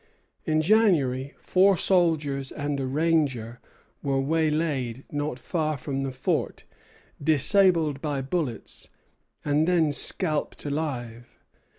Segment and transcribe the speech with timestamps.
[0.45, 3.59] In January four soldiers and a ranger
[4.01, 6.63] were waylaid not far from the fort,
[7.23, 8.89] disabled by bullets,
[9.45, 11.29] and then scalped alive.